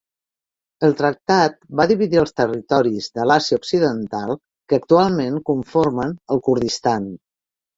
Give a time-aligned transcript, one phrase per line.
[0.85, 4.35] El tractat va dividir els territoris de l'Àsia occidental
[4.71, 7.11] que actualment conformen el Kurdistan.